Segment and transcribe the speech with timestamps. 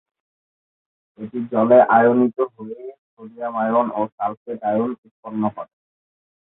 [1.19, 2.81] এটি জলে আয়নিত হয়ে
[3.13, 5.73] সোডিয়াম আয়ন ও সালফেট আয়ন উৎপন্ন করে।